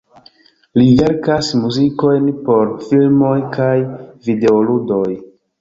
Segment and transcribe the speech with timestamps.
[0.79, 3.71] Li verkas muzikojn por filmoj kaj
[4.31, 5.09] videoludoj.